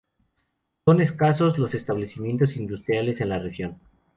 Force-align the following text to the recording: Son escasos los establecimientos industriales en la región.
Son 0.83 0.99
escasos 0.99 1.59
los 1.59 1.75
establecimientos 1.75 2.55
industriales 2.57 3.21
en 3.21 3.29
la 3.29 3.37
región. 3.37 3.79